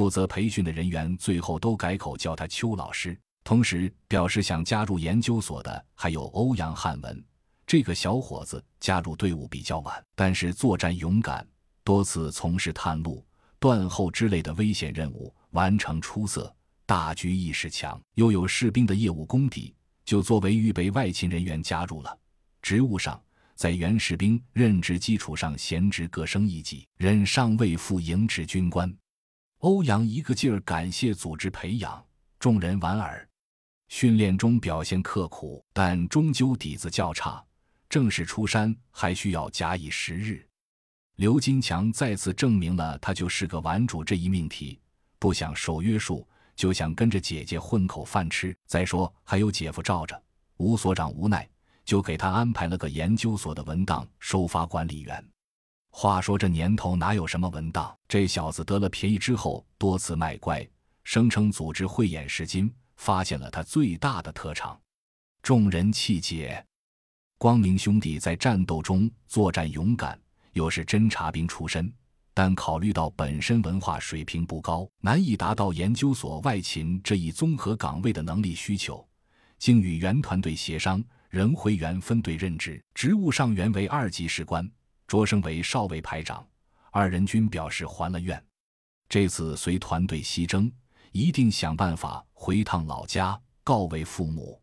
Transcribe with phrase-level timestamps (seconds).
[0.00, 3.14] 负责培训的人员最后都改口叫他邱老师。
[3.44, 7.22] 同时表示想加入研究所的还有欧阳汉文。
[7.66, 11.46] 这个小伙子加入队伍比较晚，但是作战勇敢，
[11.84, 13.22] 多次从事探路、
[13.58, 16.50] 断后之类的危险任务，完成出色，
[16.86, 19.74] 大局意识强，又有士兵的业务功底，
[20.06, 22.18] 就作为预备外勤人员加入了。
[22.62, 23.22] 职务上，
[23.54, 28.90] 在原士兵任职基础上衔职各升一级，任上尉副营职军官。
[29.60, 32.02] 欧阳一个劲儿感谢组织培养，
[32.38, 33.28] 众人莞尔。
[33.88, 37.44] 训练中表现刻苦，但终究底子较差。
[37.86, 40.46] 正式出山还需要假以时日。
[41.16, 44.80] 刘金强再次证明了他就是个顽主这一命题，
[45.18, 48.56] 不想受约束，就想跟着姐姐混口饭吃。
[48.66, 50.18] 再说还有姐夫罩着，
[50.56, 51.46] 吴所长无奈
[51.84, 55.22] 就给他安排了个研究所的文档收发管理员。
[55.90, 57.94] 话说这年头哪有什么文档？
[58.08, 60.66] 这小子得了便宜之后多次卖乖，
[61.04, 64.80] 声称组织慧眼识金，发现了他最大的特长。
[65.42, 66.64] 众人气结。
[67.36, 70.18] 光明兄弟在战斗中作战勇敢，
[70.52, 71.92] 又是侦察兵出身，
[72.32, 79.06] 但考虑到本身文化水平不高，难以达到研究所外勤这一综合岗位的能力需求，
[79.58, 84.70] 经与原团队协商，仍回原分队任职，职务上原为二级士官，
[85.10, 86.46] 擢升为少尉排长。
[86.92, 88.40] 二人均表示还了愿，
[89.08, 90.70] 这次随团队西征，
[91.10, 94.62] 一定想办法回趟老家告慰父母。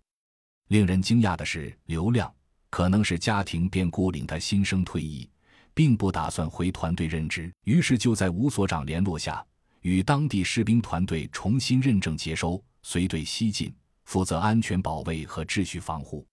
[0.70, 2.34] 令人惊讶的是，刘亮。
[2.70, 5.30] 可能是家庭变故令他心生退意，
[5.74, 7.52] 并不打算回团队任职。
[7.66, 9.46] 于是就在吴所长联络下，
[9.82, 13.74] 与当地士兵团队重新认证接收，随队西进，
[14.06, 16.26] 负责安全保卫和秩序防护。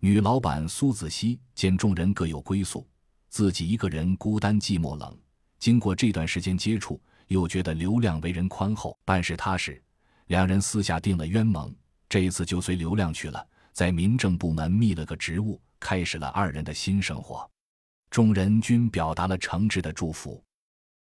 [0.00, 2.86] 女老板苏子熙见众人各有归宿，
[3.28, 5.16] 自己一个人孤单寂寞冷。
[5.58, 9.82] 经过这段时间接触，又觉得刘亮为人宽厚，办事踏实，
[10.26, 11.74] 两人私下定了冤盟。
[12.08, 15.60] 这一次就随刘亮去了，在民政部门觅了个职务。
[15.80, 17.48] 开始了二人的新生活，
[18.10, 20.42] 众人均表达了诚挚的祝福。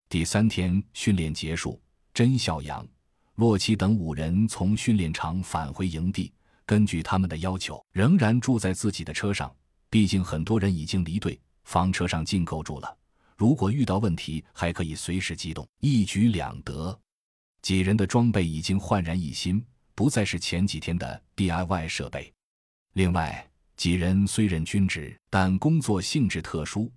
[0.08, 1.78] 第三天训练结束，
[2.14, 2.86] 甄小阳、
[3.34, 6.32] 洛奇等五人从训练场返回营地，
[6.64, 9.54] 根据他们的要求，仍然住在自己的车上。
[9.90, 12.96] 毕竟很多人已经离队，房车上禁够住了。
[13.36, 16.98] 如果遇到问题，还可以随时机动，一举两得。
[17.62, 19.64] 几人的装备已经焕然一新，
[19.94, 22.32] 不再是前几天的 DIY 设备。
[22.94, 23.48] 另外。
[23.74, 26.92] 几人虽任军职，但工作性质特殊，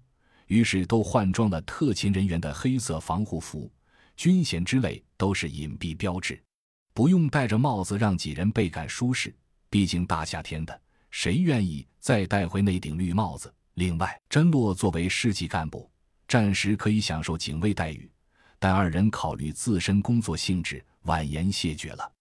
[0.48, 3.72] 于是都换装了特勤人员的黑色防护服。
[4.16, 6.40] 军衔之类都是隐蔽标志，
[6.94, 9.34] 不用戴着帽子，让几人倍感舒适。
[9.70, 13.52] 毕竟大夏天的，谁愿意再带回那顶绿帽子？
[13.76, 15.92] 另外，甄洛作为市级干部，
[16.30, 18.10] 暂时可以享受警卫待遇，
[18.58, 22.15] 但二人考虑自身工作性质，婉言谢绝了。